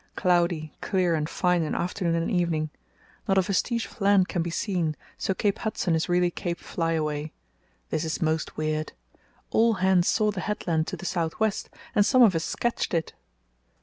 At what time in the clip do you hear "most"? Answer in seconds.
8.19-8.57